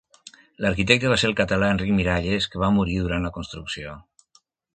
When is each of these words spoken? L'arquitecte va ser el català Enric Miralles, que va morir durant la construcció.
L'arquitecte 0.65 1.11
va 1.11 1.17
ser 1.23 1.29
el 1.29 1.35
català 1.39 1.69
Enric 1.73 1.91
Miralles, 1.99 2.49
que 2.55 2.63
va 2.65 2.71
morir 2.79 2.97
durant 3.05 3.29
la 3.29 3.33
construcció. 3.37 3.95